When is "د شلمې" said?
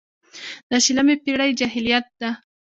0.69-1.15